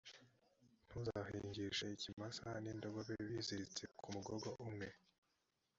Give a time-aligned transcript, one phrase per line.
[0.85, 4.87] ntuzahingishe ikimasa n’indogobe biziritse ku mugogo umwe.